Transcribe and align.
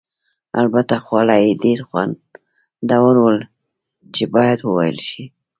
البته 0.61 0.95
خواړه 1.05 1.35
یې 1.43 1.51
ډېر 1.63 1.79
خوندور 1.87 3.13
ول 3.23 3.37
چې 4.15 4.23
باید 4.35 4.59
وویل 4.63 4.99
شي. 5.07 5.23